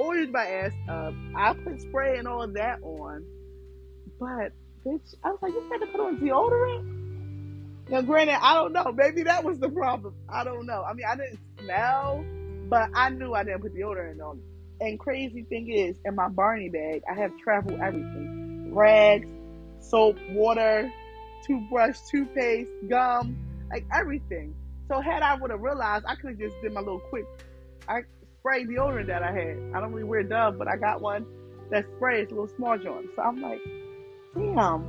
[0.00, 1.40] oiled my ass um, up.
[1.40, 3.24] I put spray and all that on.
[4.18, 4.52] But,
[4.84, 7.00] bitch, I was like, you had to put on deodorant?
[7.90, 8.92] Now, granted, I don't know.
[8.92, 10.14] Maybe that was the problem.
[10.28, 10.82] I don't know.
[10.82, 12.24] I mean, I didn't smell,
[12.68, 14.40] but I knew I didn't put deodorant on.
[14.80, 19.28] And crazy thing is, in my Barney bag, I have travel everything: rags,
[19.80, 20.90] soap, water,
[21.44, 23.36] toothbrush, toothpaste, gum,
[23.70, 24.54] like everything.
[24.88, 27.26] So had I would have realized, I could have just did my little quick.
[27.88, 28.02] I
[28.40, 29.56] spray deodorant that I had.
[29.74, 31.24] I don't really wear Dove, but I got one
[31.70, 33.06] that sprays a little small joint.
[33.14, 33.60] So I'm like,
[34.34, 34.82] damn,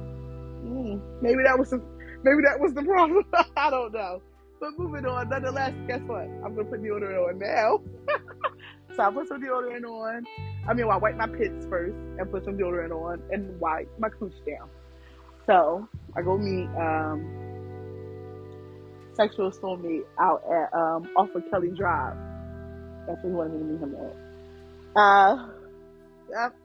[0.66, 1.84] mm, maybe that was some
[2.24, 3.26] Maybe that was the problem.
[3.58, 4.22] I don't know.
[4.60, 6.22] But moving on, nonetheless, guess what?
[6.22, 7.82] I'm gonna put deodorant on now.
[8.96, 10.26] so I put some deodorant on.
[10.68, 13.90] I mean, well, I wipe my pits first and put some deodorant on and wipe
[14.00, 14.70] my cooch down.
[15.48, 17.26] So I go meet um,
[19.14, 22.16] sexual soulmate out at um, off of Kelly Drive.
[23.08, 24.16] That's where he wanted me to meet him at.
[24.96, 25.48] Uh,
[26.30, 26.56] yep.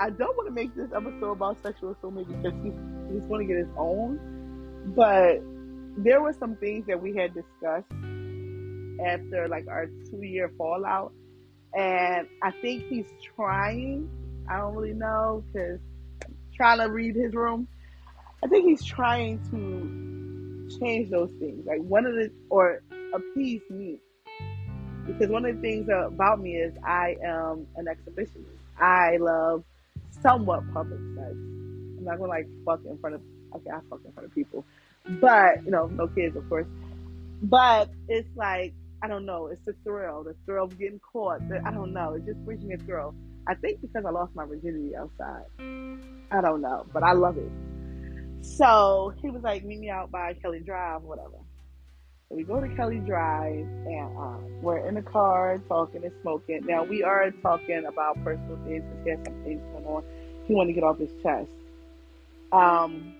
[0.00, 2.72] I don't want to make this episode about sexual assault because he's
[3.10, 4.20] he's going to get his own,
[4.94, 5.40] but
[5.96, 7.90] there were some things that we had discussed
[9.04, 11.12] after like our two year fallout,
[11.74, 14.08] and I think he's trying.
[14.48, 15.80] I don't really know because
[16.54, 17.66] trying to read his room.
[18.44, 20.17] I think he's trying to
[20.80, 21.66] change those things.
[21.66, 22.82] Like one of the or
[23.14, 23.98] appease me
[25.06, 28.44] because one of the things about me is I am an exhibitionist.
[28.78, 29.64] I love
[30.22, 31.32] somewhat public sex.
[31.32, 33.22] I'm not gonna like fuck in front of
[33.56, 34.64] okay, I fuck in front of people.
[35.20, 36.66] But, you know, no kids of course.
[37.42, 41.48] But it's like I don't know, it's the thrill, the thrill of getting caught.
[41.48, 43.14] The, I don't know, it just brings me a thrill.
[43.46, 45.44] I think because I lost my virginity outside.
[46.30, 47.50] I don't know, but I love it.
[48.40, 51.38] So he was like, meet me out by Kelly Drive, whatever.
[52.28, 56.66] So we go to Kelly Drive and um, we're in the car talking and smoking.
[56.66, 60.04] Now we are talking about personal things because he has some things going on.
[60.46, 61.50] He wanted to get off his chest.
[62.52, 63.14] Um,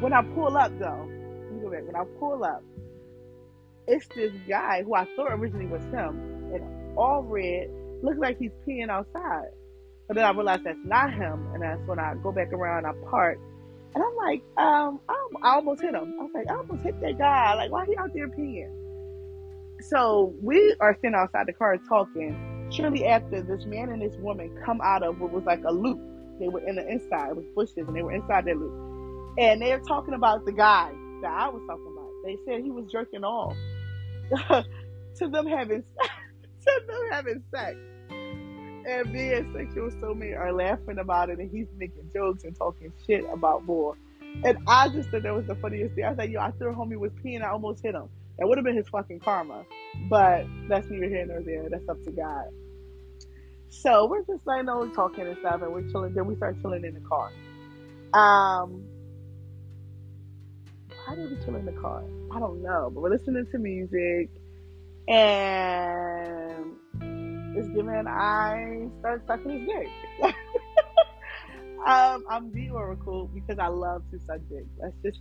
[0.00, 1.08] when I pull up though.
[1.62, 2.62] When I pull up,
[3.86, 7.70] it's this guy who I thought originally was him, and all red,
[8.02, 9.48] looks like he's peeing outside.
[10.08, 12.92] But then I realized that's not him, and that's when I go back around, I
[13.08, 13.38] park,
[13.94, 15.00] and I'm like, um,
[15.42, 16.16] I, almost hit him.
[16.18, 17.54] I was like, I almost hit that guy.
[17.54, 18.70] Like, why he out there peeing?
[19.80, 22.68] So we are sitting outside the car talking.
[22.70, 26.00] Shortly after, this man and this woman come out of what was like a loop.
[26.40, 27.30] They were in the inside.
[27.30, 29.36] It was bushes, and they were inside that loop.
[29.38, 32.10] And they're talking about the guy that I was talking about.
[32.24, 33.56] They said he was jerking off
[35.16, 35.82] to them having
[36.62, 37.76] to them having sex
[38.86, 42.92] and me and sexual soulmate are laughing about it, and he's making jokes and talking
[43.06, 43.96] shit about more.
[44.44, 46.04] And I just thought that was the funniest thing.
[46.04, 48.08] I was like, yo, I thought homie was peeing, I almost hit him.
[48.38, 49.64] That would have been his fucking karma.
[50.08, 51.68] But that's neither here nor there.
[51.68, 52.46] That's up to God.
[53.68, 56.14] So we're just like, no, talking and stuff, and we're chilling.
[56.14, 57.30] Then we start chilling in the car.
[58.14, 58.84] Um,
[61.04, 62.02] why did we chill in the car?
[62.32, 64.30] I don't know, but we're listening to music,
[65.08, 66.76] and
[67.56, 69.88] is given I start sucking his dick.
[71.86, 74.64] um, I'm the oracle because I love to suck dick.
[74.80, 75.20] That's just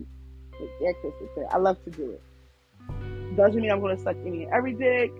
[1.38, 3.36] like I love to do it.
[3.36, 5.12] Doesn't mean I'm going to suck any and every dick.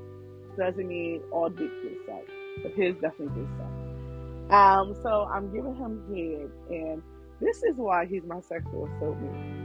[0.58, 2.30] Doesn't mean all dicks get sucked.
[2.64, 4.52] But his definitely gets sucked.
[4.52, 7.02] Um, so I'm giving him head, and
[7.40, 9.61] this is why he's my sexual soulmate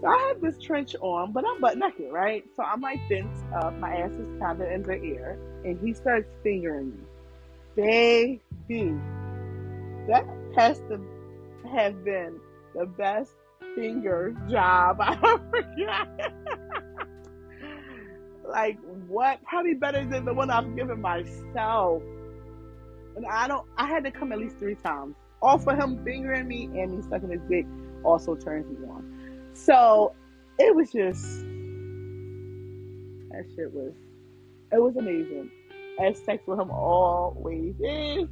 [0.00, 2.44] so I have this trench on, but I'm butt naked, right?
[2.56, 3.74] So I'm like fenced up.
[3.78, 5.38] My ass is kind of in the air.
[5.64, 8.40] And he starts fingering me.
[8.68, 8.94] Baby.
[10.06, 10.24] That
[10.56, 11.00] has to
[11.72, 12.38] have been
[12.74, 13.32] the best
[13.74, 16.32] finger job I ever got.
[18.48, 19.42] like, what?
[19.44, 22.02] Probably better than the one I've given myself.
[23.16, 25.16] And I don't, I had to come at least three times.
[25.42, 27.66] All for him fingering me and me sucking his dick
[28.04, 29.17] also turns me on.
[29.58, 30.14] So
[30.58, 31.22] it was just
[33.30, 33.92] that shit was
[34.72, 35.50] it was amazing.
[36.00, 38.28] As sex with him always is.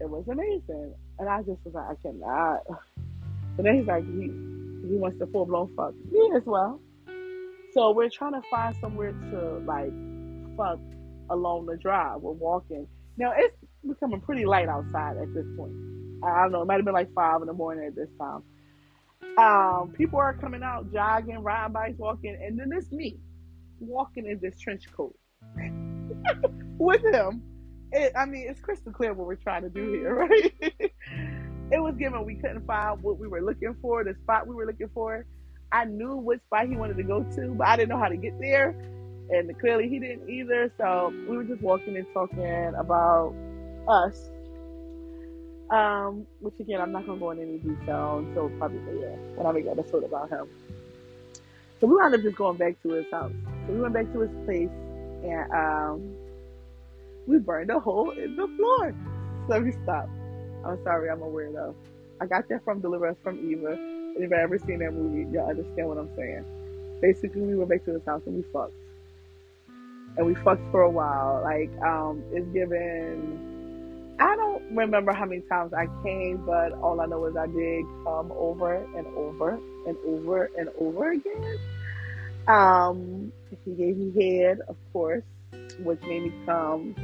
[0.00, 0.94] It was amazing.
[1.18, 2.60] And I just was like, I cannot.
[3.58, 4.30] And then he's like, he
[4.88, 6.80] he wants to full blown fuck me as well.
[7.72, 9.92] So we're trying to find somewhere to like
[10.56, 10.78] fuck
[11.30, 12.20] along the drive.
[12.20, 12.86] We're walking.
[13.16, 15.72] Now it's becoming pretty light outside at this point.
[16.22, 16.62] I don't know.
[16.62, 18.42] It might have been like five in the morning at this time.
[19.38, 23.18] Um, people are coming out jogging, riding bikes, walking, and then it's me
[23.80, 25.16] walking in this trench coat
[26.78, 27.42] with him.
[27.92, 30.52] It, I mean, it's crystal clear what we're trying to do here, right?
[31.70, 34.66] it was given we couldn't find what we were looking for, the spot we were
[34.66, 35.26] looking for.
[35.72, 38.16] I knew what spot he wanted to go to, but I didn't know how to
[38.16, 38.68] get there.
[39.30, 40.70] And clearly he didn't either.
[40.78, 43.34] So we were just walking and talking about
[43.88, 44.30] us.
[45.74, 49.50] Um, which again, I'm not gonna go into any detail until probably later when I
[49.50, 50.46] make an episode about him.
[51.80, 53.32] So we wound up just going back to his house.
[53.66, 54.70] So we went back to his place
[55.24, 56.14] and um,
[57.26, 58.94] we burned a hole in the floor.
[59.48, 60.10] So we stopped.
[60.64, 61.74] I'm sorry, I'm a weirdo.
[62.20, 63.76] I got that from Deliver Us from Eva.
[64.16, 66.44] If I ever seen that movie, y'all understand what I'm saying.
[67.02, 68.74] Basically, we went back to his house and we fucked.
[70.16, 71.40] And we fucked for a while.
[71.42, 73.53] Like, um, it's given.
[74.18, 77.84] I don't remember how many times I came, but all I know is I did
[78.04, 81.58] come over and over and over and over again.
[82.46, 83.32] Um,
[83.64, 85.24] he gave me head, of course,
[85.80, 86.94] which made me come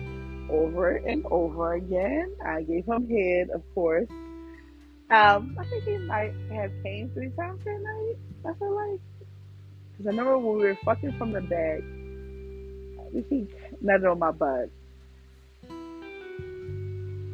[0.51, 2.33] over and over again.
[2.45, 4.09] I gave him head, of course.
[5.11, 8.17] Um, I think he might have came three times that night.
[8.45, 9.01] I feel like
[9.93, 11.81] because I remember when we were fucking from the back,
[13.29, 13.47] he
[13.85, 14.71] nutted on my butt.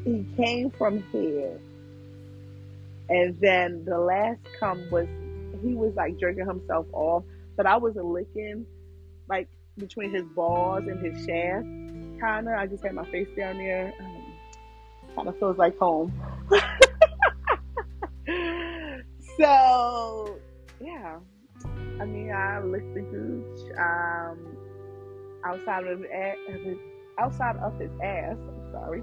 [0.07, 1.59] He came from here,
[3.09, 5.09] and then the last come was
[5.65, 7.25] he was like jerking himself off,
[7.57, 8.65] but I was licking
[9.29, 11.67] like between his balls and his shaft
[12.21, 12.55] kind of.
[12.55, 13.93] I just had my face down there.
[14.01, 14.27] Um,
[15.17, 16.13] kind of feels like home.
[19.39, 20.39] so,
[20.81, 21.19] yeah.
[22.01, 24.39] I mean, I licked the gooch um,
[25.45, 26.77] outside of his,
[27.19, 28.37] outside of his ass.
[28.37, 29.03] I'm sorry.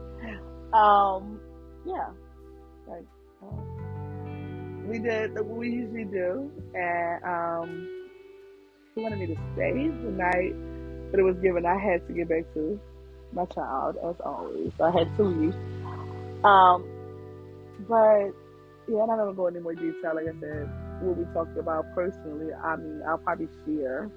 [0.74, 1.40] Um,
[1.86, 2.10] yeah,
[2.88, 3.06] like
[3.42, 8.10] um, we did what we usually do, and um,
[8.96, 10.54] he wanted me to stay the night,
[11.12, 12.80] but it was given I had to get back to
[13.34, 14.72] my child as always.
[14.78, 15.56] So I had to leave.
[16.44, 16.86] Um,
[17.88, 18.32] but
[18.88, 20.16] yeah, I don't gonna go into more detail.
[20.16, 20.70] Like I said,
[21.02, 22.54] what we talked about personally.
[22.54, 24.10] I mean, I'll probably share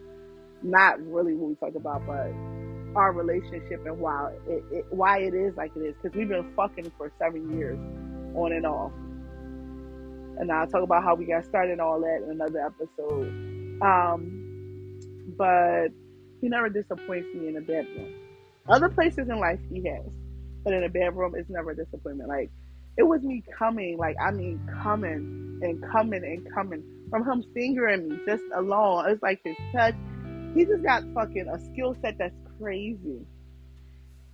[0.62, 2.32] not really what we talked about, but
[2.96, 5.94] our relationship and why it, it why it is like it is.
[6.02, 7.78] Because we've been fucking for seven years,
[8.34, 8.92] on and off.
[10.38, 13.28] And I'll talk about how we got started and all that in another episode.
[13.82, 14.98] Um,
[15.36, 15.88] but
[16.40, 18.14] he never disappoints me in the bedroom.
[18.68, 20.10] Other places in life he has,
[20.64, 22.28] but in a bedroom it's never a disappointment.
[22.28, 22.50] Like
[22.96, 28.08] it was me coming, like I mean coming and coming and coming from him fingering
[28.08, 29.10] me just alone.
[29.10, 29.94] It's like his touch.
[30.54, 33.26] He just got fucking a skill set that's crazy.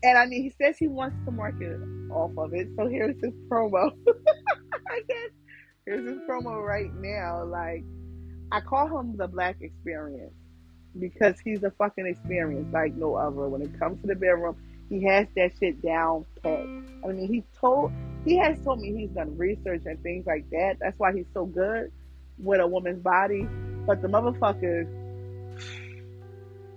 [0.02, 1.78] And I mean, he says he wants to market
[2.10, 2.68] off of it.
[2.76, 3.92] So here's his promo.
[4.88, 5.30] I guess
[5.86, 7.44] here's his promo right now.
[7.44, 7.84] Like,
[8.50, 10.34] I call him the Black Experience
[10.98, 13.48] because he's a fucking experience like no other.
[13.48, 14.56] When it comes to the bedroom,
[14.88, 16.60] he has that shit down pat.
[17.04, 17.92] I mean, he told
[18.24, 20.76] he has told me he's done research and things like that.
[20.80, 21.90] That's why he's so good
[22.38, 23.48] with a woman's body.
[23.86, 24.86] But the motherfucker,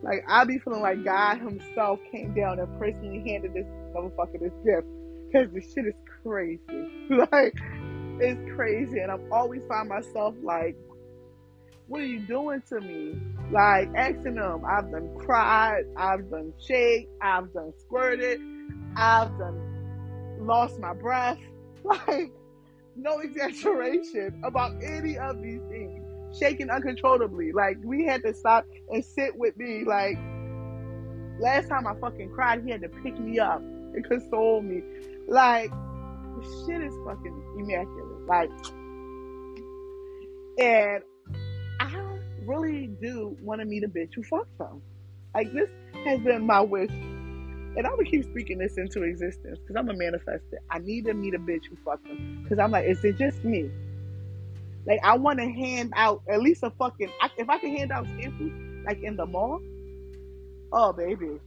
[0.06, 4.54] like I be feeling like God Himself came down and personally handed this motherfucker this
[4.64, 4.88] gift
[5.28, 6.62] because the shit is crazy.
[7.32, 7.56] like
[8.22, 10.78] it's crazy, and I'm always find myself like
[11.88, 13.16] what are you doing to me?
[13.52, 18.40] Like asking them, I've done cried, I've done shake, I've done squirted,
[18.96, 21.40] I've done lost my breath.
[21.86, 22.32] Like
[22.96, 25.62] no exaggeration about any of these.
[26.40, 27.52] Shaking uncontrollably.
[27.52, 29.84] Like we had to stop and sit with me.
[29.86, 30.18] Like
[31.40, 34.82] last time I fucking cried, he had to pick me up and console me.
[35.28, 35.72] Like
[36.66, 38.28] shit is fucking immaculate.
[38.28, 38.50] Like
[40.58, 41.04] and
[41.80, 44.82] I really do want to meet a bitch who fucks him.
[45.34, 45.70] Like this
[46.06, 49.94] has been my wish, and I'm gonna keep speaking this into existence because I'm a
[49.94, 50.58] manifester.
[50.70, 53.44] I need to meet a bitch who fucks him because I'm like, is it just
[53.44, 53.70] me?
[54.86, 57.10] Like I want to hand out at least a fucking.
[57.22, 58.52] I, if I can hand out samples
[58.86, 59.62] like in the mall,
[60.72, 61.40] oh baby,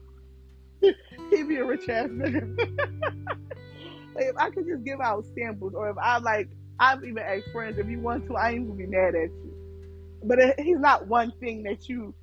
[0.81, 2.57] he'd be a rich ass man.
[4.15, 6.49] like if I could just give out samples, or if I like,
[6.81, 9.49] I've even asked friends if you want to, I ain't gonna be mad at you
[10.23, 12.15] but it, he's not one thing that you.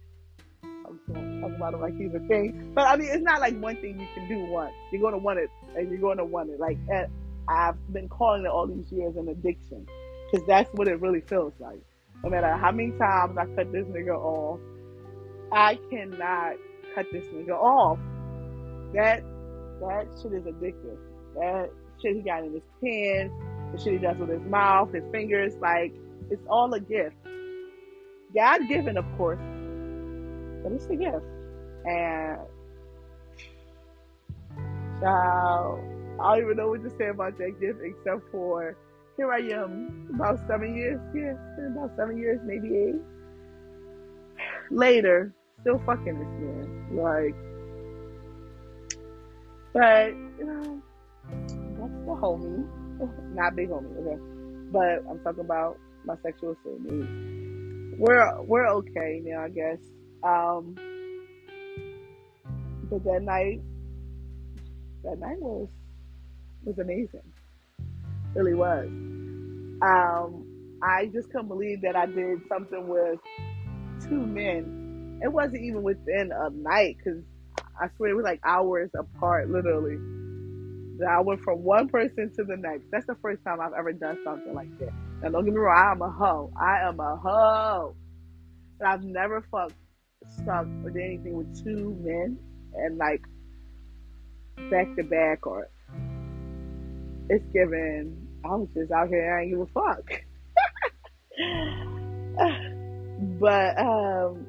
[0.63, 3.39] I'm going to talk about him like he's a thing, but I mean, it's not
[3.39, 4.73] like one thing you can do once.
[4.91, 6.59] You're to want it, and you're to want it.
[6.59, 7.05] Like eh,
[7.47, 9.87] I've been calling it all these years an addiction,
[10.31, 11.81] because that's what it really feels like.
[12.23, 14.59] No matter how many times I cut this nigga off,
[15.51, 16.55] I cannot
[16.95, 17.99] cut this nigga off.
[18.93, 19.23] That
[19.81, 20.97] that shit is addictive.
[21.35, 21.69] That
[22.01, 23.33] shit he got in his pants,
[23.71, 25.93] the shit he does with his mouth, his fingers, like
[26.29, 27.15] it's all a gift.
[28.33, 29.39] God given, of course,
[30.63, 31.25] but it's a gift.
[31.85, 32.39] And
[34.99, 35.79] child,
[36.19, 38.75] I don't even know what to say about that gift except for
[39.17, 41.37] here I am, about seven years, yes,
[41.71, 43.01] about seven years, maybe eight.
[44.71, 46.87] Later, still fucking this man.
[46.91, 47.35] Like,
[49.73, 50.07] but,
[50.39, 50.81] you know,
[51.79, 52.67] that's the homie.
[53.35, 54.21] Not big homie, okay?
[54.71, 57.97] But I'm talking about my sexual soulmate.
[57.97, 59.79] We're, we're okay now, I guess.
[60.23, 60.75] Um,
[62.89, 63.61] but that night,
[65.03, 65.69] that night was,
[66.65, 67.21] was amazing.
[68.35, 68.87] Really was.
[69.81, 70.45] Um,
[70.83, 73.19] I just couldn't believe that I did something with
[74.07, 75.19] two men.
[75.23, 77.23] It wasn't even within a night because
[77.79, 79.95] I swear it was like hours apart, literally.
[80.99, 82.85] That I went from one person to the next.
[82.91, 84.93] That's the first time I've ever done something like that.
[85.21, 86.51] Now, don't get me wrong, I am a hoe.
[86.59, 87.95] I am a hoe.
[88.79, 89.75] But I've never fucked,
[90.41, 92.37] stuck, or did anything with two men
[92.75, 93.21] and like
[94.69, 95.69] back to back or
[97.29, 98.24] it's given.
[98.45, 100.23] I was just out here, and I ain't give a fuck.
[103.39, 104.45] but um,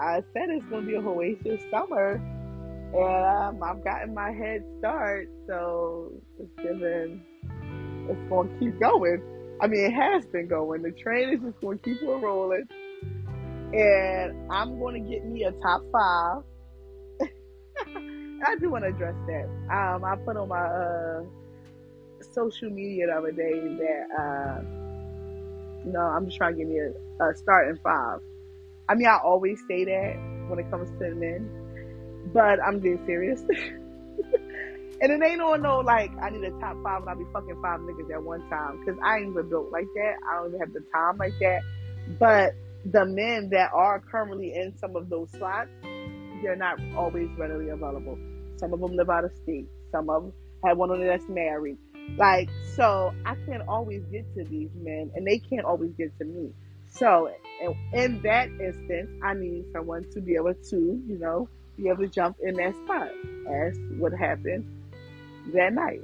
[0.00, 2.22] I said it's gonna be a Oasis summer,
[2.94, 7.22] and um, I've gotten my head start, so it's given.
[8.08, 9.20] It's gonna keep going.
[9.60, 10.80] I mean, it has been going.
[10.82, 12.66] The train is just gonna keep on rolling,
[13.74, 16.42] and I'm gonna get me a top five.
[18.46, 19.48] I do want to address that.
[19.70, 21.24] Um, I put on my uh,
[22.34, 24.06] social media the other day that.
[24.18, 24.84] Uh,
[25.84, 28.20] no, I'm just trying to give me a, a starting five.
[28.88, 30.16] I mean, I always say that
[30.48, 31.48] when it comes to men,
[32.32, 33.40] but I'm being serious.
[35.00, 37.60] and it ain't on no like I need a top five and I'll be fucking
[37.60, 40.14] five niggas at one time because I ain't even built like that.
[40.28, 41.60] I don't even have the time like that.
[42.18, 42.54] But
[42.84, 45.70] the men that are currently in some of those slots,
[46.42, 48.18] they're not always readily available.
[48.56, 49.66] Some of them live out of state.
[49.90, 50.32] Some of them
[50.64, 51.78] have one of them that's married.
[52.16, 56.24] Like, so I can't always get to these men and they can't always get to
[56.24, 56.50] me.
[56.90, 57.30] So
[57.92, 62.08] in that instance, I need someone to be able to, you know, be able to
[62.08, 63.08] jump in that spot
[63.50, 64.64] as what happened
[65.52, 66.02] that night.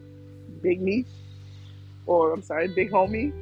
[0.63, 1.07] Big Meech,
[2.07, 3.33] or I'm sorry, Big Homie,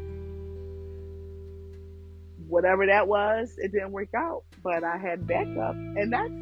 [2.48, 6.32] whatever that was, it didn't work out, but I had backup, and that's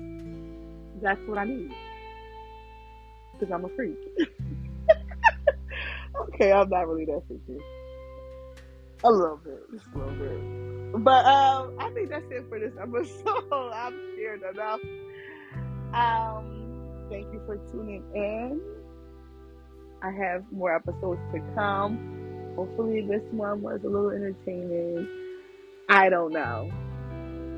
[1.02, 1.72] that's what I need
[3.32, 3.96] because I'm a freak.
[6.22, 7.60] okay, I'm not really that freaky.
[9.04, 11.04] A little bit, just a little bit.
[11.04, 13.52] But um, I think that's it for this episode.
[13.74, 14.80] I'm shared enough.
[15.92, 18.60] Um, thank you for tuning in.
[20.02, 22.54] I have more episodes to come.
[22.56, 25.08] Hopefully, this one was a little entertaining.
[25.88, 26.70] I don't know.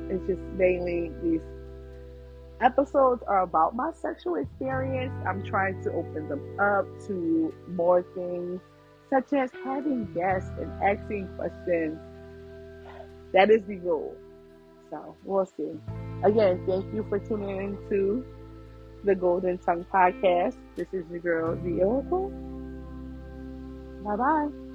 [0.09, 1.41] It's just mainly these
[2.61, 5.13] episodes are about my sexual experience.
[5.27, 8.61] I'm trying to open them up to more things,
[9.09, 11.97] such as having guests and asking questions.
[13.33, 14.15] That is the goal.
[14.89, 15.71] So we'll see.
[16.23, 18.25] Again, thank you for tuning in to
[19.03, 20.57] the Golden Tongue Podcast.
[20.75, 22.29] This is your girl, The Oracle.
[24.03, 24.68] Bye bye.